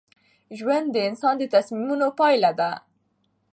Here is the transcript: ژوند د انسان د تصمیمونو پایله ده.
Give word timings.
ژوند 0.57 0.87
د 0.93 0.97
انسان 1.09 1.35
د 1.39 1.43
تصمیمونو 1.55 2.07
پایله 2.19 2.51
ده. 2.59 2.71